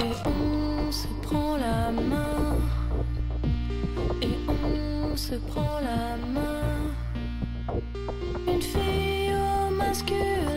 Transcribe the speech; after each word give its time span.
Et 0.00 0.12
on 0.24 0.90
se 0.90 1.08
prend 1.22 1.56
la 1.58 1.90
main. 1.90 2.56
Et 4.22 4.36
on 4.48 5.14
se 5.14 5.34
prend 5.34 5.78
la 5.80 6.16
main. 6.34 6.94
Une 8.46 8.62
fille 8.62 9.34
au 9.34 9.74
masculin. 9.74 10.49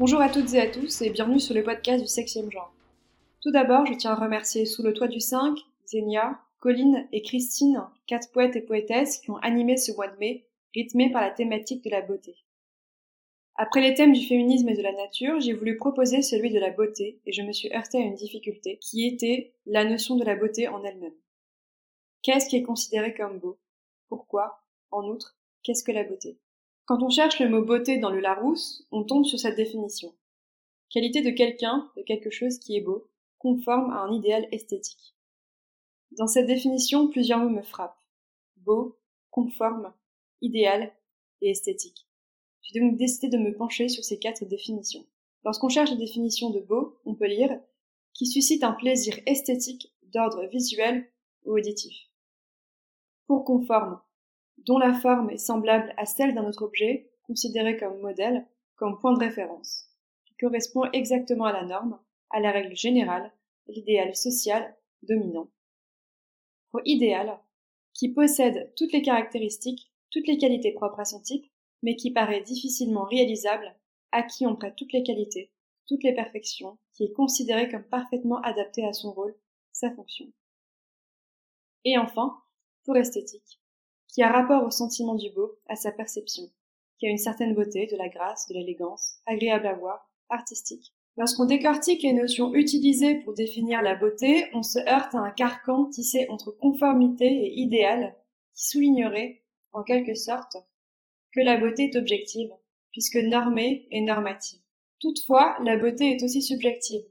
Bonjour 0.00 0.22
à 0.22 0.30
toutes 0.30 0.54
et 0.54 0.60
à 0.60 0.66
tous 0.66 1.02
et 1.02 1.10
bienvenue 1.10 1.38
sur 1.38 1.54
le 1.54 1.62
podcast 1.62 2.02
du 2.02 2.08
sextième 2.08 2.50
genre. 2.50 2.72
Tout 3.42 3.50
d'abord, 3.50 3.84
je 3.84 3.92
tiens 3.92 4.12
à 4.12 4.14
remercier 4.14 4.64
Sous 4.64 4.82
le 4.82 4.94
toit 4.94 5.08
du 5.08 5.20
5, 5.20 5.58
Zénia, 5.84 6.40
Colline 6.58 7.06
et 7.12 7.20
Christine, 7.20 7.84
quatre 8.06 8.32
poètes 8.32 8.56
et 8.56 8.62
poétesses 8.62 9.18
qui 9.18 9.30
ont 9.30 9.36
animé 9.36 9.76
ce 9.76 9.92
mois 9.92 10.08
de 10.08 10.16
mai, 10.16 10.46
rythmé 10.74 11.12
par 11.12 11.20
la 11.20 11.30
thématique 11.30 11.84
de 11.84 11.90
la 11.90 12.00
beauté. 12.00 12.34
Après 13.56 13.82
les 13.82 13.92
thèmes 13.92 14.14
du 14.14 14.26
féminisme 14.26 14.70
et 14.70 14.74
de 14.74 14.82
la 14.82 14.94
nature, 14.94 15.38
j'ai 15.38 15.52
voulu 15.52 15.76
proposer 15.76 16.22
celui 16.22 16.48
de 16.48 16.58
la 16.58 16.70
beauté 16.70 17.20
et 17.26 17.32
je 17.32 17.42
me 17.42 17.52
suis 17.52 17.70
heurté 17.74 17.98
à 17.98 18.00
une 18.00 18.14
difficulté 18.14 18.78
qui 18.78 19.06
était 19.06 19.52
la 19.66 19.84
notion 19.84 20.16
de 20.16 20.24
la 20.24 20.34
beauté 20.34 20.66
en 20.66 20.82
elle-même. 20.82 21.12
Qu'est-ce 22.22 22.48
qui 22.48 22.56
est 22.56 22.62
considéré 22.62 23.12
comme 23.12 23.38
beau? 23.38 23.58
Pourquoi? 24.08 24.62
En 24.92 25.06
outre, 25.06 25.36
qu'est-ce 25.62 25.84
que 25.84 25.92
la 25.92 26.04
beauté? 26.04 26.38
Quand 26.86 27.02
on 27.02 27.08
cherche 27.10 27.38
le 27.38 27.48
mot 27.48 27.64
beauté 27.64 27.98
dans 27.98 28.10
le 28.10 28.20
Larousse, 28.20 28.86
on 28.90 29.04
tombe 29.04 29.24
sur 29.24 29.38
cette 29.38 29.56
définition. 29.56 30.14
Qualité 30.90 31.22
de 31.22 31.30
quelqu'un, 31.30 31.90
de 31.96 32.02
quelque 32.02 32.30
chose 32.30 32.58
qui 32.58 32.76
est 32.76 32.80
beau, 32.80 33.08
conforme 33.38 33.90
à 33.92 34.00
un 34.00 34.12
idéal 34.12 34.48
esthétique. 34.50 35.14
Dans 36.18 36.26
cette 36.26 36.46
définition, 36.46 37.08
plusieurs 37.08 37.38
mots 37.38 37.48
me 37.48 37.62
frappent. 37.62 38.00
Beau, 38.56 38.98
conforme, 39.30 39.92
idéal 40.40 40.92
et 41.40 41.50
esthétique. 41.50 42.06
J'ai 42.62 42.80
donc 42.80 42.96
décidé 42.96 43.28
de 43.28 43.38
me 43.38 43.54
pencher 43.54 43.88
sur 43.88 44.04
ces 44.04 44.18
quatre 44.18 44.44
définitions. 44.44 45.06
Lorsqu'on 45.44 45.68
cherche 45.68 45.90
la 45.90 45.96
définition 45.96 46.50
de 46.50 46.60
beau, 46.60 46.98
on 47.04 47.14
peut 47.14 47.26
lire 47.26 47.58
qui 48.12 48.26
suscite 48.26 48.64
un 48.64 48.72
plaisir 48.72 49.18
esthétique 49.26 49.94
d'ordre 50.12 50.46
visuel 50.46 51.08
ou 51.44 51.56
auditif. 51.56 51.96
Pour 53.26 53.44
conforme, 53.44 54.00
dont 54.66 54.78
la 54.78 54.94
forme 54.94 55.30
est 55.30 55.38
semblable 55.38 55.94
à 55.96 56.06
celle 56.06 56.34
d'un 56.34 56.46
autre 56.46 56.62
objet, 56.62 57.10
considéré 57.22 57.76
comme 57.76 58.00
modèle, 58.00 58.46
comme 58.76 58.98
point 58.98 59.12
de 59.12 59.20
référence, 59.20 59.88
qui 60.26 60.34
correspond 60.36 60.84
exactement 60.92 61.44
à 61.44 61.52
la 61.52 61.64
norme, 61.64 61.98
à 62.30 62.40
la 62.40 62.50
règle 62.50 62.76
générale, 62.76 63.32
l'idéal 63.68 64.14
social 64.14 64.74
dominant. 65.02 65.48
Pour 66.70 66.80
idéal, 66.84 67.38
qui 67.94 68.08
possède 68.08 68.72
toutes 68.76 68.92
les 68.92 69.02
caractéristiques, 69.02 69.92
toutes 70.10 70.26
les 70.26 70.38
qualités 70.38 70.72
propres 70.72 71.00
à 71.00 71.04
son 71.04 71.20
type, 71.20 71.46
mais 71.82 71.96
qui 71.96 72.10
paraît 72.10 72.42
difficilement 72.42 73.04
réalisable, 73.04 73.74
à 74.12 74.22
qui 74.22 74.46
on 74.46 74.56
prête 74.56 74.76
toutes 74.76 74.92
les 74.92 75.02
qualités, 75.02 75.50
toutes 75.86 76.02
les 76.02 76.14
perfections, 76.14 76.78
qui 76.94 77.04
est 77.04 77.12
considéré 77.12 77.68
comme 77.68 77.84
parfaitement 77.84 78.40
adapté 78.42 78.84
à 78.84 78.92
son 78.92 79.12
rôle, 79.12 79.34
sa 79.72 79.90
fonction. 79.90 80.26
Et 81.84 81.96
enfin, 81.96 82.36
pour 82.84 82.96
esthétique, 82.96 83.59
qui 84.12 84.22
a 84.22 84.30
rapport 84.30 84.64
au 84.64 84.70
sentiment 84.70 85.14
du 85.14 85.30
beau, 85.30 85.58
à 85.68 85.76
sa 85.76 85.92
perception, 85.92 86.44
qui 86.98 87.06
a 87.06 87.10
une 87.10 87.18
certaine 87.18 87.54
beauté, 87.54 87.86
de 87.86 87.96
la 87.96 88.08
grâce, 88.08 88.48
de 88.48 88.54
l'élégance, 88.54 89.18
agréable 89.26 89.66
à 89.66 89.74
voir, 89.74 90.10
artistique. 90.28 90.92
Lorsqu'on 91.16 91.44
décortique 91.44 92.02
les 92.02 92.12
notions 92.12 92.54
utilisées 92.54 93.16
pour 93.16 93.34
définir 93.34 93.82
la 93.82 93.94
beauté, 93.94 94.46
on 94.54 94.62
se 94.62 94.78
heurte 94.78 95.14
à 95.14 95.18
un 95.18 95.30
carcan 95.30 95.86
tissé 95.86 96.26
entre 96.28 96.50
conformité 96.50 97.26
et 97.26 97.58
idéal, 97.58 98.16
qui 98.54 98.68
soulignerait, 98.68 99.42
en 99.72 99.82
quelque 99.82 100.14
sorte, 100.14 100.56
que 101.32 101.40
la 101.40 101.56
beauté 101.56 101.84
est 101.84 101.96
objective, 101.96 102.50
puisque 102.92 103.16
normée 103.16 103.86
et 103.90 104.00
normative. 104.00 104.60
Toutefois, 104.98 105.56
la 105.64 105.76
beauté 105.76 106.10
est 106.10 106.22
aussi 106.22 106.42
subjective. 106.42 107.04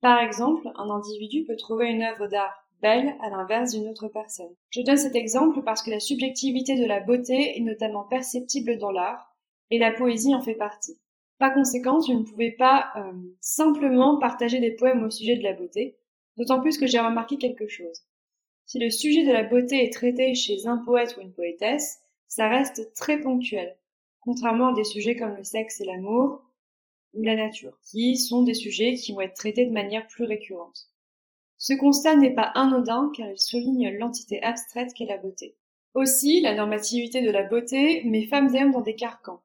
Par 0.00 0.20
exemple, 0.20 0.68
un 0.76 0.90
individu 0.90 1.44
peut 1.44 1.56
trouver 1.56 1.88
une 1.88 2.02
œuvre 2.02 2.28
d'art 2.28 2.65
belle 2.82 3.14
à 3.22 3.30
l'inverse 3.30 3.72
d'une 3.72 3.88
autre 3.88 4.08
personne. 4.08 4.54
Je 4.70 4.82
donne 4.82 4.96
cet 4.96 5.16
exemple 5.16 5.62
parce 5.62 5.82
que 5.82 5.90
la 5.90 6.00
subjectivité 6.00 6.76
de 6.76 6.86
la 6.86 7.00
beauté 7.00 7.56
est 7.56 7.62
notamment 7.62 8.04
perceptible 8.04 8.78
dans 8.78 8.90
l'art, 8.90 9.36
et 9.70 9.78
la 9.78 9.92
poésie 9.92 10.34
en 10.34 10.42
fait 10.42 10.54
partie. 10.54 10.98
Par 11.38 11.52
conséquent, 11.52 12.00
je 12.00 12.12
ne 12.12 12.22
pouvais 12.22 12.52
pas 12.52 12.90
euh, 12.96 13.12
simplement 13.40 14.18
partager 14.18 14.60
des 14.60 14.70
poèmes 14.70 15.04
au 15.04 15.10
sujet 15.10 15.36
de 15.36 15.42
la 15.42 15.52
beauté, 15.52 15.96
d'autant 16.36 16.60
plus 16.60 16.78
que 16.78 16.86
j'ai 16.86 16.98
remarqué 16.98 17.36
quelque 17.36 17.68
chose. 17.68 18.02
Si 18.64 18.78
le 18.78 18.90
sujet 18.90 19.24
de 19.24 19.32
la 19.32 19.42
beauté 19.42 19.84
est 19.84 19.92
traité 19.92 20.34
chez 20.34 20.66
un 20.66 20.78
poète 20.78 21.16
ou 21.16 21.20
une 21.20 21.32
poétesse, 21.32 22.00
ça 22.26 22.48
reste 22.48 22.92
très 22.94 23.20
ponctuel, 23.20 23.76
contrairement 24.20 24.68
à 24.68 24.74
des 24.74 24.84
sujets 24.84 25.16
comme 25.16 25.36
le 25.36 25.44
sexe 25.44 25.80
et 25.80 25.84
l'amour 25.84 26.42
ou 27.14 27.22
la 27.22 27.36
nature, 27.36 27.78
qui 27.82 28.16
sont 28.16 28.42
des 28.42 28.54
sujets 28.54 28.94
qui 28.94 29.12
vont 29.12 29.20
être 29.20 29.34
traités 29.36 29.66
de 29.66 29.72
manière 29.72 30.06
plus 30.06 30.24
récurrente. 30.24 30.90
Ce 31.58 31.72
constat 31.72 32.16
n'est 32.16 32.34
pas 32.34 32.50
anodin 32.54 33.10
car 33.16 33.30
il 33.30 33.38
souligne 33.38 33.96
l'entité 33.98 34.42
abstraite 34.42 34.92
qu'est 34.94 35.06
la 35.06 35.18
beauté. 35.18 35.56
Aussi, 35.94 36.40
la 36.42 36.54
normativité 36.54 37.22
de 37.22 37.30
la 37.30 37.42
beauté 37.42 38.02
met 38.04 38.26
femmes 38.26 38.54
et 38.54 38.62
hommes 38.62 38.72
dans 38.72 38.82
des 38.82 38.96
carcans. 38.96 39.40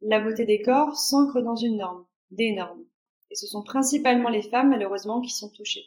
La 0.00 0.20
beauté 0.20 0.46
des 0.46 0.62
corps 0.62 0.96
s'ancre 0.96 1.42
dans 1.42 1.54
une 1.54 1.76
norme, 1.76 2.06
des 2.30 2.52
normes. 2.52 2.84
Et 3.30 3.34
ce 3.34 3.46
sont 3.46 3.62
principalement 3.62 4.30
les 4.30 4.42
femmes, 4.42 4.70
malheureusement, 4.70 5.20
qui 5.20 5.30
sont 5.30 5.50
touchées. 5.50 5.84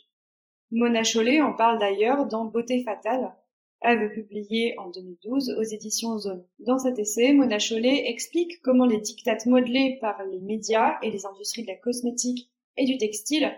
Mona 0.71 1.03
Chollet 1.03 1.41
en 1.41 1.53
parle 1.53 1.79
d'ailleurs 1.79 2.27
dans 2.27 2.45
Beauté 2.45 2.83
fatale, 2.83 3.35
œuvre 3.83 4.07
publiée 4.13 4.75
en 4.77 4.89
2012 4.89 5.55
aux 5.57 5.63
éditions 5.63 6.17
Zone. 6.17 6.45
Dans 6.59 6.79
cet 6.79 6.99
essai, 6.99 7.33
Mona 7.33 7.57
Chollet 7.57 8.09
explique 8.09 8.61
comment 8.61 8.85
les 8.85 8.99
dictates 8.99 9.45
modelés 9.47 9.97
par 10.01 10.23
les 10.25 10.39
médias 10.39 10.97
et 11.01 11.11
les 11.11 11.25
industries 11.25 11.63
de 11.63 11.67
la 11.67 11.75
cosmétique 11.75 12.51
et 12.77 12.85
du 12.85 12.97
textile 12.97 13.51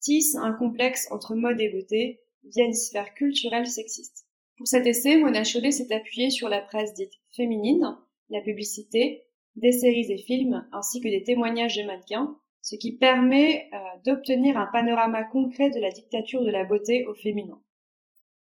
tissent 0.00 0.36
un 0.36 0.52
complexe 0.52 1.08
entre 1.10 1.34
mode 1.34 1.60
et 1.60 1.68
beauté 1.68 2.20
via 2.44 2.64
une 2.64 2.74
sphère 2.74 3.14
culturelle 3.14 3.66
sexiste. 3.66 4.26
Pour 4.56 4.66
cet 4.66 4.86
essai, 4.86 5.16
Mona 5.16 5.44
Chollet 5.44 5.70
s'est 5.70 5.94
appuyée 5.94 6.30
sur 6.30 6.48
la 6.48 6.60
presse 6.60 6.94
dite 6.94 7.14
féminine, 7.30 7.96
la 8.28 8.40
publicité, 8.40 9.24
des 9.56 9.72
séries 9.72 10.10
et 10.10 10.18
films, 10.18 10.66
ainsi 10.72 11.00
que 11.00 11.08
des 11.08 11.22
témoignages 11.22 11.76
de 11.76 11.82
mannequins, 11.82 12.36
ce 12.62 12.76
qui 12.76 12.92
permet 12.92 13.68
euh, 13.72 13.78
d'obtenir 14.04 14.58
un 14.58 14.66
panorama 14.66 15.24
concret 15.24 15.70
de 15.70 15.80
la 15.80 15.90
dictature 15.90 16.42
de 16.44 16.50
la 16.50 16.64
beauté 16.64 17.06
au 17.06 17.14
féminin. 17.14 17.60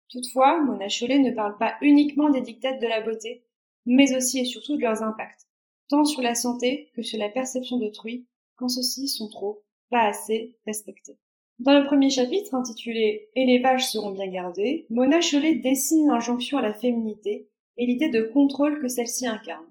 Toutefois, 0.10 0.62
Mona 0.62 0.90
Chollet 0.90 1.20
ne 1.20 1.32
parle 1.32 1.58
pas 1.58 1.76
uniquement 1.82 2.30
des 2.30 2.42
dictates 2.42 2.82
de 2.82 2.88
la 2.88 3.02
beauté, 3.02 3.44
mais 3.86 4.16
aussi 4.16 4.40
et 4.40 4.46
surtout 4.46 4.76
de 4.76 4.82
leurs 4.82 5.04
impacts, 5.04 5.48
tant 5.90 6.04
sur 6.04 6.22
la 6.22 6.36
santé 6.36 6.92
que 6.96 7.04
sur 7.04 7.20
la 7.20 7.30
perception 7.30 7.78
d'autrui, 7.78 8.26
quand 8.56 8.70
ceux-ci 8.70 9.08
sont 9.08 9.30
trop, 9.30 9.64
pas 9.90 10.08
assez 10.08 10.56
respectés. 10.66 11.18
Dans 11.60 11.78
le 11.78 11.86
premier 11.86 12.12
chapitre, 12.12 12.54
intitulé 12.54 13.30
Et 13.36 13.46
les 13.46 13.60
pages 13.60 13.90
seront 13.90 14.12
bien 14.12 14.28
gardées, 14.28 14.86
Mona 14.92 15.22
Chollet 15.22 15.56
dessine 15.56 16.08
l'injonction 16.08 16.60
à 16.60 16.62
la 16.62 16.74
féminité 16.74 17.50
et 17.78 17.88
l'idée 17.88 18.10
de 18.10 18.22
contrôle 18.22 18.80
que 18.80 18.88
celle-ci 18.88 19.26
incarne. 19.26 19.66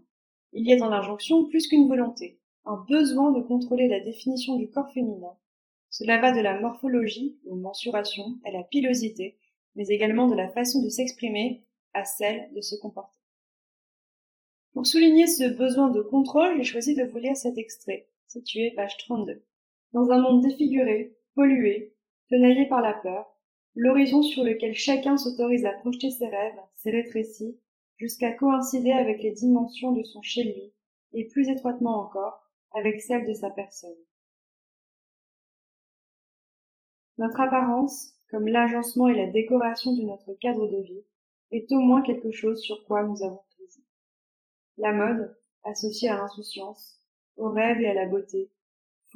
Il 0.53 0.67
y 0.67 0.73
a 0.73 0.77
dans 0.77 0.89
l'injonction 0.89 1.45
plus 1.45 1.69
qu'une 1.69 1.87
volonté, 1.87 2.41
un 2.65 2.85
besoin 2.89 3.31
de 3.31 3.41
contrôler 3.41 3.87
la 3.87 4.01
définition 4.01 4.57
du 4.57 4.69
corps 4.69 4.91
féminin. 4.93 5.37
Cela 5.91 6.21
va 6.21 6.33
de 6.33 6.41
la 6.41 6.61
morphologie 6.61 7.39
aux 7.47 7.55
mensurations 7.55 8.37
à 8.45 8.51
la 8.51 8.65
pilosité, 8.65 9.39
mais 9.77 9.87
également 9.87 10.27
de 10.27 10.35
la 10.35 10.49
façon 10.49 10.83
de 10.83 10.89
s'exprimer 10.89 11.63
à 11.95 12.05
celle 12.05 12.53
de 12.53 12.61
se 12.63 12.75
comporter. 12.75 13.21
Pour 14.73 14.87
souligner 14.87 15.29
ce 15.29 15.45
besoin 15.45 15.91
de 15.91 16.03
contrôle, 16.03 16.57
j'ai 16.57 16.65
choisi 16.65 16.95
de 16.95 17.05
vous 17.05 17.19
lire 17.19 17.37
cet 17.37 17.59
extrait, 17.59 18.09
situé 18.27 18.73
page 18.73 18.97
32. 18.99 19.43
Dans 19.93 20.11
un 20.11 20.21
monde 20.21 20.43
défiguré, 20.43 21.16
pollué, 21.37 21.95
tenaillé 22.29 22.67
par 22.67 22.81
la 22.81 22.95
peur, 22.95 23.33
l'horizon 23.77 24.23
sur 24.23 24.43
lequel 24.43 24.75
chacun 24.75 25.17
s'autorise 25.17 25.67
à 25.67 25.73
projeter 25.73 26.11
ses 26.11 26.27
rêves 26.27 26.59
s'est 26.75 26.91
rétréci 26.91 27.61
jusqu'à 27.99 28.33
coïncider 28.33 28.91
avec 28.91 29.23
les 29.23 29.33
dimensions 29.33 29.93
de 29.93 30.03
son 30.03 30.23
chez 30.23 30.45
lui, 30.45 30.73
et 31.13 31.29
plus 31.29 31.49
étroitement 31.49 32.01
encore 32.01 32.43
avec 32.73 33.01
celles 33.01 33.27
de 33.27 33.35
sa 33.35 33.51
personne. 33.51 33.97
Notre 37.19 37.41
apparence, 37.41 38.15
comme 38.31 38.49
l'agencement 38.49 39.09
et 39.09 39.15
la 39.15 39.31
décoration 39.31 39.95
de 39.95 40.03
notre 40.03 40.35
cadre 40.35 40.67
de 40.67 40.83
vie, 40.83 41.05
est 41.53 41.71
au 41.73 41.79
moins 41.79 42.03
quelque 42.03 42.33
chose 42.33 42.61
sur 42.61 42.85
quoi 42.85 43.05
nous 43.05 43.23
avons 43.23 43.41
prise. 43.57 43.83
La 44.79 44.93
mode, 44.93 45.35
associée 45.65 46.09
à 46.09 46.17
l'insouciance, 46.17 47.01
au 47.37 47.51
rêve 47.51 47.81
et 47.81 47.89
à 47.89 47.95
la 47.95 48.07
beauté, 48.07 48.51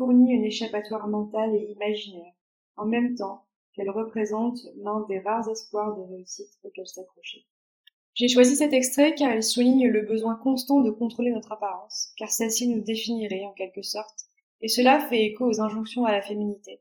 fournit 0.00 0.32
une 0.32 0.46
échappatoire 0.46 1.08
mentale 1.08 1.54
et 1.54 1.72
imaginaire, 1.72 2.32
en 2.76 2.86
même 2.86 3.16
temps 3.16 3.44
qu'elle 3.74 3.90
représente 3.90 4.58
l'un 4.76 5.00
des 5.10 5.18
rares 5.18 5.50
espoirs 5.50 5.94
de 5.94 6.00
réussite 6.00 6.58
auxquels 6.64 6.86
s'accrocher. 6.86 7.44
J'ai 8.14 8.28
choisi 8.28 8.56
cet 8.56 8.72
extrait 8.72 9.14
car 9.14 9.34
il 9.34 9.42
souligne 9.42 9.88
le 9.88 10.00
besoin 10.00 10.36
constant 10.36 10.80
de 10.80 10.90
contrôler 10.90 11.32
notre 11.32 11.52
apparence, 11.52 12.14
car 12.16 12.30
celle-ci 12.30 12.66
nous 12.68 12.80
définirait 12.80 13.44
en 13.44 13.52
quelque 13.52 13.82
sorte, 13.82 14.24
et 14.62 14.68
cela 14.68 15.00
fait 15.00 15.22
écho 15.22 15.44
aux 15.44 15.60
injonctions 15.60 16.06
à 16.06 16.12
la 16.12 16.22
féminité. 16.22 16.80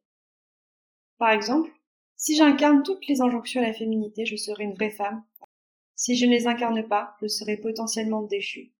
Par 1.17 1.31
exemple, 1.31 1.71
si 2.15 2.37
j'incarne 2.37 2.83
toutes 2.83 3.05
les 3.07 3.19
injonctions 3.19 3.61
à 3.61 3.67
la 3.67 3.73
féminité, 3.73 4.25
je 4.25 4.37
serai 4.37 4.63
une 4.63 4.75
vraie 4.75 4.91
femme. 4.91 5.25
Si 5.93 6.15
je 6.15 6.25
ne 6.25 6.31
les 6.31 6.47
incarne 6.47 6.87
pas, 6.87 7.17
je 7.21 7.27
serai 7.27 7.57
potentiellement 7.57 8.21
déchue. 8.21 8.71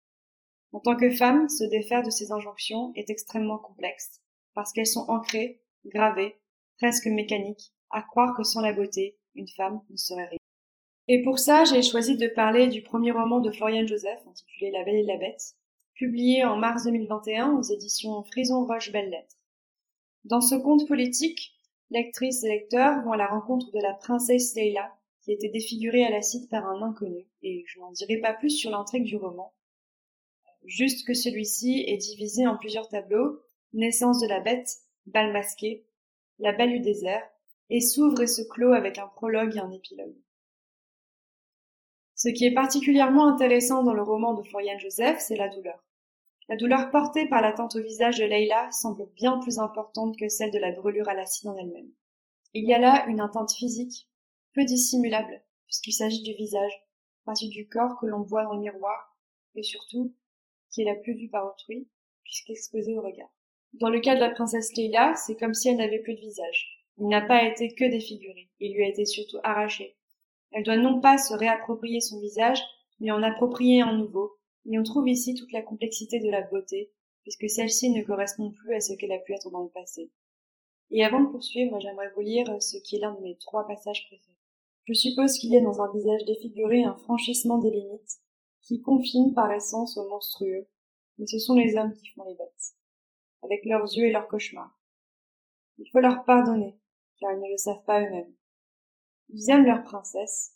En 0.71 0.79
tant 0.79 0.95
que 0.95 1.11
femme, 1.11 1.49
se 1.49 1.65
défaire 1.65 2.03
de 2.03 2.09
ces 2.09 2.31
injonctions 2.31 2.93
est 2.95 3.09
extrêmement 3.09 3.57
complexe, 3.57 4.21
parce 4.53 4.73
qu'elles 4.73 4.87
sont 4.87 5.05
ancrées, 5.09 5.61
gravées, 5.85 6.35
presque 6.77 7.07
mécaniques, 7.07 7.73
à 7.91 8.01
croire 8.01 8.35
que 8.35 8.43
sans 8.43 8.61
la 8.61 8.73
beauté, 8.73 9.17
une 9.35 9.47
femme 9.47 9.81
ne 9.89 9.97
serait 9.97 10.27
rien. 10.27 10.39
Et 11.07 11.23
pour 11.23 11.39
ça, 11.39 11.63
j'ai 11.63 11.81
choisi 11.81 12.17
de 12.17 12.27
parler 12.27 12.67
du 12.67 12.83
premier 12.83 13.11
roman 13.11 13.39
de 13.39 13.51
Florian 13.51 13.85
Joseph, 13.87 14.19
intitulé 14.27 14.71
La 14.71 14.83
Belle 14.83 14.97
et 14.97 15.03
la 15.03 15.17
Bête, 15.17 15.55
publié 15.95 16.45
en 16.45 16.55
mars 16.55 16.83
2021 16.83 17.53
aux 17.53 17.63
éditions 17.63 18.23
Frison 18.23 18.65
Roche 18.65 18.91
Belles 18.91 19.09
Lettres. 19.09 19.37
Dans 20.23 20.41
ce 20.41 20.55
conte 20.55 20.87
politique, 20.87 21.53
lectrices 21.89 22.43
et 22.43 22.49
lecteurs 22.49 23.03
vont 23.03 23.13
à 23.13 23.17
la 23.17 23.27
rencontre 23.27 23.71
de 23.71 23.79
la 23.79 23.93
princesse 23.93 24.53
Leila, 24.55 24.93
qui 25.23 25.31
était 25.31 25.49
défigurée 25.49 26.05
à 26.05 26.09
l'acide 26.09 26.47
par 26.49 26.67
un 26.67 26.81
inconnu, 26.81 27.25
et 27.41 27.63
je 27.67 27.79
n'en 27.79 27.91
dirai 27.91 28.17
pas 28.17 28.33
plus 28.33 28.51
sur 28.51 28.69
l'intrigue 28.71 29.03
du 29.03 29.15
roman. 29.15 29.53
Juste 30.65 31.07
que 31.07 31.13
celui-ci 31.13 31.85
est 31.87 31.97
divisé 31.97 32.45
en 32.45 32.57
plusieurs 32.57 32.87
tableaux, 32.87 33.39
naissance 33.73 34.19
de 34.19 34.27
la 34.27 34.39
bête, 34.39 34.79
bal 35.05 35.31
masqué, 35.31 35.85
la 36.39 36.53
belle 36.53 36.71
du 36.71 36.79
désert, 36.79 37.27
et 37.69 37.81
s'ouvre 37.81 38.21
et 38.21 38.27
se 38.27 38.41
clôt 38.41 38.73
avec 38.73 38.97
un 38.97 39.07
prologue 39.07 39.55
et 39.55 39.59
un 39.59 39.71
épilogue. 39.71 40.15
Ce 42.15 42.29
qui 42.29 42.45
est 42.45 42.53
particulièrement 42.53 43.27
intéressant 43.27 43.83
dans 43.83 43.93
le 43.93 44.01
roman 44.01 44.33
de 44.33 44.43
Florian 44.43 44.77
Joseph, 44.79 45.19
c'est 45.19 45.37
la 45.37 45.47
douleur. 45.49 45.81
La 46.49 46.57
douleur 46.57 46.89
portée 46.89 47.27
par 47.27 47.41
l'attente 47.41 47.75
au 47.75 47.81
visage 47.81 48.17
de 48.17 48.25
Leila 48.25 48.71
semble 48.71 49.07
bien 49.15 49.37
plus 49.37 49.59
importante 49.59 50.17
que 50.17 50.27
celle 50.27 50.51
de 50.51 50.57
la 50.57 50.71
brûlure 50.71 51.07
à 51.07 51.13
l'acide 51.13 51.47
en 51.47 51.55
elle-même. 51.55 51.91
Il 52.53 52.67
y 52.67 52.73
a 52.73 52.79
là 52.79 53.05
une 53.07 53.21
atteinte 53.21 53.53
physique, 53.53 54.09
peu 54.53 54.65
dissimulable, 54.65 55.43
puisqu'il 55.67 55.93
s'agit 55.93 56.23
du 56.23 56.33
visage, 56.33 56.73
partie 57.23 57.49
du 57.49 57.69
corps 57.69 57.99
que 57.99 58.07
l'on 58.07 58.23
voit 58.23 58.43
dans 58.43 58.55
le 58.55 58.61
miroir, 58.61 59.15
et 59.53 59.63
surtout, 59.63 60.13
qui 60.71 60.81
est 60.81 60.85
la 60.85 60.95
plus 60.95 61.13
vue 61.13 61.29
par 61.29 61.45
autrui, 61.45 61.87
puisqu'exposée 62.23 62.97
au 62.97 63.01
regard. 63.01 63.29
Dans 63.73 63.89
le 63.89 63.99
cas 63.99 64.15
de 64.15 64.19
la 64.19 64.31
princesse 64.31 64.75
Leila, 64.75 65.15
c'est 65.15 65.35
comme 65.35 65.53
si 65.53 65.69
elle 65.69 65.77
n'avait 65.77 65.99
plus 65.99 66.15
de 66.15 66.21
visage. 66.21 66.85
Il 66.97 67.07
n'a 67.07 67.21
pas 67.21 67.43
été 67.43 67.73
que 67.73 67.85
défiguré, 67.85 68.49
il 68.59 68.73
lui 68.73 68.83
a 68.83 68.89
été 68.89 69.05
surtout 69.05 69.37
arraché, 69.43 69.95
elle 70.51 70.63
doit 70.63 70.77
non 70.77 70.99
pas 70.99 71.17
se 71.17 71.33
réapproprier 71.33 72.01
son 72.01 72.19
visage, 72.19 72.61
mais 72.99 73.11
en 73.11 73.21
approprier 73.21 73.81
un 73.81 73.95
nouveau, 73.95 74.37
et 74.65 74.79
on 74.79 74.83
trouve 74.83 75.07
ici 75.07 75.35
toute 75.35 75.51
la 75.51 75.61
complexité 75.61 76.19
de 76.19 76.29
la 76.29 76.41
beauté, 76.41 76.91
puisque 77.21 77.49
celle-ci 77.49 77.89
ne 77.91 78.03
correspond 78.03 78.51
plus 78.51 78.73
à 78.73 78.79
ce 78.79 78.93
qu'elle 78.93 79.11
a 79.11 79.19
pu 79.19 79.33
être 79.33 79.51
dans 79.51 79.63
le 79.63 79.69
passé. 79.69 80.09
Et 80.91 81.05
avant 81.05 81.21
de 81.21 81.29
poursuivre, 81.29 81.79
j'aimerais 81.79 82.11
vous 82.15 82.21
lire 82.21 82.61
ce 82.61 82.77
qui 82.77 82.95
est 82.95 82.99
l'un 82.99 83.13
de 83.13 83.21
mes 83.21 83.37
trois 83.37 83.67
passages 83.67 84.07
préférés. 84.07 84.37
Je 84.85 84.93
suppose 84.93 85.37
qu'il 85.37 85.51
y 85.51 85.57
a 85.57 85.61
dans 85.61 85.81
un 85.81 85.91
visage 85.93 86.25
défiguré 86.25 86.83
un 86.83 86.95
franchissement 86.95 87.59
des 87.59 87.69
limites, 87.69 88.17
qui 88.63 88.81
confine 88.81 89.33
par 89.33 89.51
essence 89.51 89.97
au 89.97 90.09
monstrueux, 90.09 90.67
mais 91.19 91.27
ce 91.27 91.37
sont 91.37 91.53
les 91.53 91.75
hommes 91.75 91.93
qui 91.93 92.07
font 92.09 92.23
les 92.23 92.35
bêtes, 92.35 92.73
avec 93.43 93.65
leurs 93.65 93.85
yeux 93.95 94.05
et 94.05 94.11
leurs 94.11 94.27
cauchemars. 94.27 94.79
Il 95.77 95.89
faut 95.91 95.99
leur 95.99 96.23
pardonner, 96.25 96.77
car 97.19 97.31
ils 97.31 97.39
ne 97.39 97.51
le 97.51 97.57
savent 97.57 97.83
pas 97.85 98.01
eux-mêmes. 98.01 98.33
Ils 99.29 99.49
aiment 99.49 99.65
leur 99.65 99.83
princesse, 99.83 100.55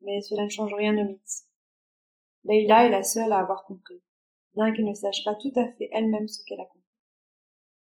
mais 0.00 0.20
cela 0.22 0.44
ne 0.44 0.48
change 0.48 0.74
rien 0.74 0.96
au 0.98 1.04
mythe. 1.04 1.44
Leila 2.44 2.86
est 2.86 2.90
la 2.90 3.02
seule 3.02 3.32
à 3.32 3.38
avoir 3.38 3.64
compris, 3.64 4.02
bien 4.54 4.72
qu'elle 4.72 4.86
ne 4.86 4.94
sache 4.94 5.24
pas 5.24 5.34
tout 5.34 5.52
à 5.56 5.66
fait 5.72 5.90
elle-même 5.92 6.28
ce 6.28 6.44
qu'elle 6.44 6.60
a 6.60 6.64
compris. 6.64 6.80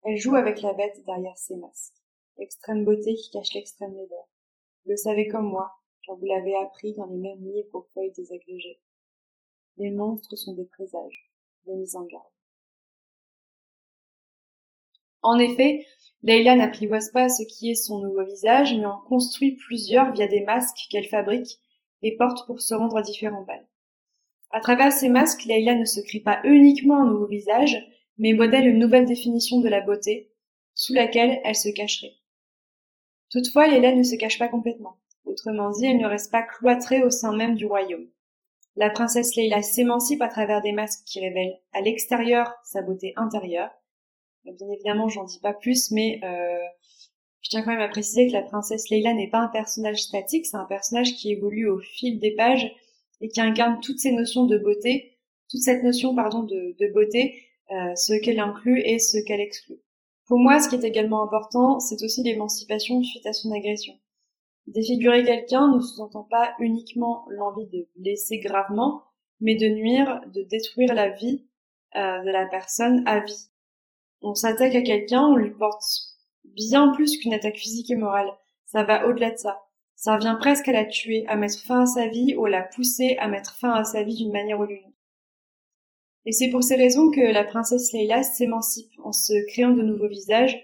Elle 0.05 0.17
joue 0.17 0.35
avec 0.35 0.63
la 0.63 0.73
bête 0.73 1.05
derrière 1.05 1.39
ses 1.39 1.57
masques, 1.57 2.03
l'extrême 2.39 2.85
beauté 2.85 3.15
qui 3.15 3.31
cache 3.31 3.55
l'extrême 3.55 3.95
laideur. 3.95 4.29
Vous 4.85 4.91
le 4.91 4.97
savez 4.97 5.29
comme 5.29 5.49
moi, 5.49 5.73
car 6.05 6.17
vous 6.17 6.27
l'avez 6.27 6.57
appris 6.57 6.93
dans 6.95 7.07
les 7.07 7.19
mêmes 7.19 7.45
livres 7.45 7.75
aux 7.75 7.89
feuilles 7.95 8.13
désagrégées. 8.13 8.81
Les 9.77 9.91
monstres 9.91 10.37
sont 10.37 10.55
des 10.55 10.65
présages, 10.65 11.33
des 11.67 11.75
mises 11.75 11.95
en 11.95 12.05
garde. 12.05 12.32
En 15.23 15.39
effet, 15.39 15.87
Leila 16.23 16.57
n'apprivoise 16.57 17.11
pas 17.11 17.29
ce 17.29 17.43
qui 17.43 17.71
est 17.71 17.75
son 17.75 18.01
nouveau 18.01 18.25
visage, 18.25 18.75
mais 18.75 18.87
en 18.87 18.99
construit 19.09 19.53
plusieurs 19.53 20.13
via 20.13 20.27
des 20.27 20.43
masques 20.43 20.87
qu'elle 20.91 21.09
fabrique 21.09 21.59
et 22.03 22.17
porte 22.17 22.47
pour 22.47 22.61
se 22.61 22.75
rendre 22.75 22.97
à 22.97 23.03
différents 23.03 23.43
balles. 23.43 23.67
À 24.51 24.61
travers 24.61 24.93
ces 24.93 25.09
masques, 25.09 25.45
Leila 25.45 25.75
ne 25.75 25.85
se 25.85 26.01
crée 26.01 26.21
pas 26.21 26.41
uniquement 26.45 27.03
un 27.03 27.07
nouveau 27.07 27.27
visage, 27.27 27.77
mais 28.19 28.35
modèle 28.35 28.67
une 28.67 28.79
nouvelle 28.79 29.07
définition 29.07 29.61
de 29.61 29.69
la 29.69 29.81
beauté, 29.81 30.31
sous 30.75 30.93
laquelle 30.93 31.41
elle 31.45 31.57
se 31.57 31.71
cacherait. 31.71 32.15
Toutefois, 33.31 33.67
Leila 33.67 33.95
ne 33.95 34.03
se 34.03 34.17
cache 34.17 34.39
pas 34.39 34.49
complètement. 34.49 34.99
Autrement 35.25 35.71
dit, 35.71 35.87
elle 35.87 35.99
ne 35.99 36.07
reste 36.07 36.31
pas 36.31 36.43
cloîtrée 36.43 37.03
au 37.03 37.11
sein 37.11 37.35
même 37.35 37.55
du 37.55 37.67
royaume. 37.67 38.07
La 38.77 38.91
princesse 38.91 39.35
Leila 39.37 39.63
s'émancipe 39.63 40.23
à 40.23 40.29
travers 40.29 40.63
des 40.63 40.73
masques 40.73 41.05
qui 41.07 41.21
révèlent 41.21 41.59
à 41.73 41.81
l'extérieur 41.81 42.53
sa 42.65 42.83
beauté 42.83 43.13
intérieure, 43.17 43.71
Bien 44.45 44.69
évidemment, 44.71 45.09
j'en 45.09 45.25
dis 45.25 45.39
pas 45.39 45.53
plus, 45.53 45.91
mais 45.93 46.21
euh, 46.25 46.59
je 47.43 47.51
tiens 47.51 47.63
quand 47.63 47.71
même 47.71 47.81
à 47.81 47.89
préciser 47.89 48.27
que 48.27 48.33
la 48.33 48.43
princesse 48.43 48.89
Leila 48.91 49.15
n'est 49.15 49.31
pas 49.31 49.39
un 49.39 49.49
personnage 49.49 50.03
statique, 50.03 50.47
c'est 50.47 50.57
un 50.57 50.65
personnage 50.65 51.15
qui 51.15 51.31
évolue 51.31 51.69
au 51.69 51.79
fil 51.79 52.19
des 52.19 52.35
pages 52.35 52.73
et 53.21 53.29
qui 53.29 53.41
incarne 53.41 53.81
toutes 53.81 54.01
ces 54.01 54.11
notions 54.11 54.47
de 54.47 54.59
beauté, 54.59 55.19
toute 55.49 55.61
cette 55.61 55.85
notion 55.85 56.15
pardon 56.15 56.43
de, 56.43 56.75
de 56.79 56.93
beauté, 56.93 57.41
euh, 57.71 57.95
ce 57.95 58.15
qu'elle 58.15 58.41
inclut 58.41 58.81
et 58.81 58.99
ce 58.99 59.19
qu'elle 59.19 59.41
exclut. 59.41 59.79
Pour 60.27 60.39
moi, 60.39 60.59
ce 60.59 60.69
qui 60.69 60.75
est 60.75 60.85
également 60.85 61.23
important, 61.23 61.79
c'est 61.79 62.03
aussi 62.03 62.23
l'émancipation 62.25 63.03
suite 63.03 63.27
à 63.27 63.33
son 63.33 63.53
agression. 63.53 63.95
Défigurer 64.67 65.25
quelqu'un 65.25 65.73
ne 65.73 65.81
sous-entend 65.81 66.25
pas 66.25 66.55
uniquement 66.59 67.27
l'envie 67.29 67.67
de 67.67 67.89
blesser 67.97 68.39
gravement, 68.39 69.03
mais 69.41 69.55
de 69.55 69.69
nuire, 69.69 70.21
de 70.33 70.43
détruire 70.43 70.95
la 70.95 71.11
vie 71.11 71.45
euh, 71.97 72.23
de 72.23 72.31
la 72.31 72.47
personne 72.47 73.03
à 73.07 73.21
vie 73.21 73.52
on 74.23 74.35
s'attaque 74.35 74.75
à 74.75 74.83
quelqu'un, 74.83 75.27
on 75.27 75.37
lui 75.37 75.51
porte 75.51 75.85
bien 76.45 76.89
plus 76.89 77.19
qu'une 77.19 77.35
attaque 77.35 77.57
physique 77.57 77.91
et 77.91 77.97
morale. 77.97 78.33
Ça 78.67 78.85
va 78.85 79.07
au-delà 79.07 79.31
de 79.31 79.37
ça. 79.37 79.63
Ça 79.97 80.17
revient 80.17 80.37
presque 80.39 80.69
à 80.69 80.73
la 80.73 80.85
tuer, 80.85 81.25
à 81.29 81.37
mettre 81.37 81.61
fin 81.61 81.83
à 81.83 81.87
sa 81.87 82.09
vie 82.09 82.35
ou 82.37 82.47
à 82.47 82.51
la 82.51 82.63
pousser 82.63 83.17
à 83.19 83.29
mettre 83.29 83.57
fin 83.57 83.73
à 83.73 83.85
sa 83.85 84.03
vie 84.03 84.17
d'une 84.17 84.33
manière 84.33 84.59
ou 84.59 84.67
d'une 84.67 84.79
autre. 84.79 84.89
Et 86.25 86.33
c'est 86.33 86.51
pour 86.51 86.63
ces 86.63 86.77
raisons 86.77 87.11
que 87.11 87.21
la 87.21 87.45
princesse 87.45 87.93
Leila 87.93 88.23
s'émancipe 88.23 88.93
en 89.03 89.13
se 89.13 89.33
créant 89.49 89.73
de 89.73 89.83
nouveaux 89.83 90.09
visages, 90.09 90.57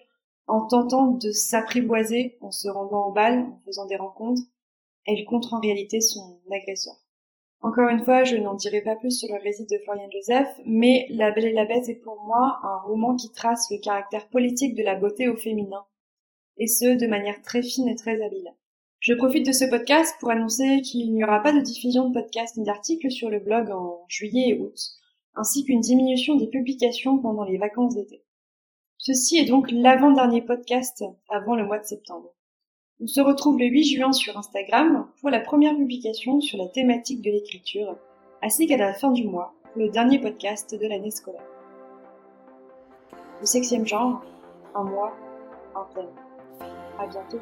en 0.46 0.66
tentant 0.66 1.08
de 1.08 1.30
s'apprivoiser, 1.30 2.38
en 2.40 2.50
se 2.50 2.68
rendant 2.68 3.06
en 3.06 3.12
bal, 3.12 3.40
en 3.40 3.60
faisant 3.64 3.86
des 3.86 3.96
rencontres. 3.96 4.42
Elle 5.06 5.24
contre 5.24 5.54
en 5.54 5.60
réalité 5.60 6.00
son 6.00 6.40
agresseur. 6.50 6.94
Encore 7.60 7.88
une 7.88 8.04
fois, 8.04 8.22
je 8.22 8.36
n'en 8.36 8.54
dirai 8.54 8.82
pas 8.82 8.94
plus 8.94 9.18
sur 9.18 9.28
le 9.34 9.42
récit 9.42 9.66
de 9.66 9.78
Florian 9.82 10.08
Joseph, 10.12 10.48
mais 10.64 11.06
La 11.10 11.32
Belle 11.32 11.46
et 11.46 11.52
la 11.52 11.64
Bête 11.64 11.88
est 11.88 11.96
pour 11.96 12.22
moi 12.24 12.60
un 12.62 12.78
roman 12.86 13.16
qui 13.16 13.32
trace 13.32 13.68
le 13.70 13.78
caractère 13.78 14.28
politique 14.28 14.76
de 14.76 14.84
la 14.84 14.94
beauté 14.94 15.28
au 15.28 15.36
féminin, 15.36 15.84
et 16.56 16.68
ce, 16.68 16.96
de 16.96 17.06
manière 17.08 17.42
très 17.42 17.62
fine 17.62 17.88
et 17.88 17.96
très 17.96 18.22
habile. 18.22 18.54
Je 19.00 19.14
profite 19.14 19.46
de 19.46 19.52
ce 19.52 19.64
podcast 19.64 20.14
pour 20.20 20.30
annoncer 20.30 20.82
qu'il 20.82 21.12
n'y 21.12 21.24
aura 21.24 21.40
pas 21.40 21.52
de 21.52 21.60
diffusion 21.60 22.08
de 22.08 22.14
podcasts 22.14 22.56
ni 22.56 22.64
d'articles 22.64 23.10
sur 23.10 23.28
le 23.28 23.40
blog 23.40 23.70
en 23.70 24.04
juillet 24.08 24.50
et 24.50 24.58
août, 24.58 24.78
ainsi 25.34 25.64
qu'une 25.64 25.80
diminution 25.80 26.36
des 26.36 26.48
publications 26.48 27.18
pendant 27.18 27.44
les 27.44 27.58
vacances 27.58 27.94
d'été. 27.94 28.24
Ceci 28.98 29.38
est 29.38 29.46
donc 29.46 29.70
l'avant-dernier 29.70 30.42
podcast 30.42 31.04
avant 31.28 31.54
le 31.54 31.64
mois 31.64 31.78
de 31.78 31.84
septembre. 31.84 32.34
On 33.00 33.06
se 33.06 33.20
retrouve 33.20 33.60
le 33.60 33.66
8 33.66 33.84
juin 33.84 34.12
sur 34.12 34.36
Instagram 34.36 35.06
pour 35.20 35.30
la 35.30 35.38
première 35.38 35.76
publication 35.76 36.40
sur 36.40 36.58
la 36.58 36.66
thématique 36.66 37.22
de 37.22 37.30
l'écriture, 37.30 37.96
ainsi 38.42 38.66
qu'à 38.66 38.76
la 38.76 38.92
fin 38.92 39.12
du 39.12 39.24
mois 39.24 39.54
pour 39.62 39.82
le 39.82 39.88
dernier 39.88 40.18
podcast 40.18 40.74
de 40.74 40.84
l'année 40.84 41.12
scolaire. 41.12 41.46
Le 43.40 43.46
sextième 43.46 43.86
genre, 43.86 44.20
un 44.74 44.82
mois, 44.82 45.14
un 45.76 45.86
thème. 45.94 46.10
À 46.98 47.06
bientôt. 47.06 47.38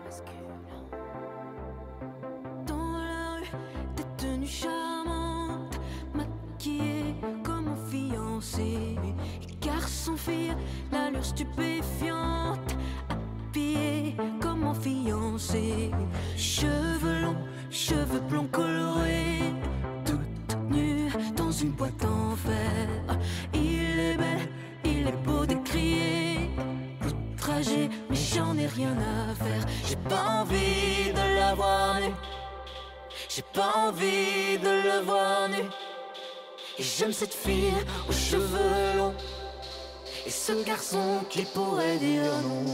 Cheveux 16.37 17.21
longs, 17.23 17.37
cheveux 17.71 18.21
blonds 18.21 18.49
colorés, 18.51 19.55
toute 20.05 20.57
nue 20.71 21.11
dans 21.37 21.51
une 21.51 21.71
boîte 21.71 22.05
en 22.05 22.37
fer. 22.37 23.19
Il 23.55 23.99
est 23.99 24.17
belle, 24.17 24.49
il 24.85 25.07
est 25.07 25.25
beau 25.25 25.47
de 25.47 25.55
crier, 25.65 26.51
trajet, 27.37 27.89
mais 28.09 28.17
j'en 28.17 28.57
ai 28.57 28.67
rien 28.67 28.97
à 28.97 29.35
faire. 29.35 29.67
J'ai 29.87 29.97
pas 29.97 30.41
envie 30.41 31.13
de 31.13 31.37
la 31.37 31.55
voir 31.55 32.01
nue. 32.01 32.15
J'ai 33.29 33.45
pas 33.53 33.89
envie 33.89 34.59
de 34.59 34.69
le 34.69 35.05
voir 35.05 35.49
nu. 35.49 35.65
Et 36.79 36.83
j'aime 36.83 37.13
cette 37.13 37.35
fille 37.35 37.73
aux 38.09 38.13
cheveux 38.13 38.99
longs. 38.99 39.15
Et 40.27 40.31
ce 40.31 40.65
garçon 40.65 41.25
qui 41.29 41.45
pourrait 41.45 41.99
dire 41.99 42.33
non. 42.43 42.65